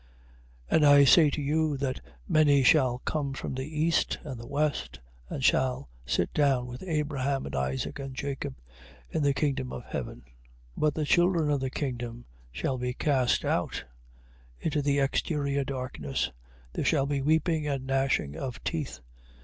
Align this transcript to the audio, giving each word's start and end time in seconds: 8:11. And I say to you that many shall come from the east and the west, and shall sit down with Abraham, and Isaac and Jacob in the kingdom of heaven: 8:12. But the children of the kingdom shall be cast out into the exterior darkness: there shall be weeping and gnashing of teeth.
8:11. 0.71 0.75
And 0.77 0.85
I 0.87 1.03
say 1.03 1.29
to 1.29 1.41
you 1.43 1.77
that 1.77 2.01
many 2.27 2.63
shall 2.63 2.97
come 3.05 3.33
from 3.35 3.53
the 3.53 3.67
east 3.83 4.17
and 4.23 4.39
the 4.39 4.47
west, 4.47 4.99
and 5.29 5.43
shall 5.45 5.89
sit 6.07 6.33
down 6.33 6.65
with 6.65 6.81
Abraham, 6.81 7.45
and 7.45 7.55
Isaac 7.55 7.99
and 7.99 8.15
Jacob 8.15 8.55
in 9.11 9.21
the 9.21 9.35
kingdom 9.35 9.71
of 9.71 9.83
heaven: 9.85 10.23
8:12. 10.71 10.71
But 10.77 10.93
the 10.95 11.05
children 11.05 11.51
of 11.51 11.59
the 11.59 11.69
kingdom 11.69 12.25
shall 12.51 12.79
be 12.79 12.95
cast 12.95 13.45
out 13.45 13.83
into 14.59 14.81
the 14.81 14.97
exterior 14.97 15.63
darkness: 15.63 16.31
there 16.73 16.83
shall 16.83 17.05
be 17.05 17.21
weeping 17.21 17.67
and 17.67 17.85
gnashing 17.85 18.35
of 18.35 18.63
teeth. 18.63 19.01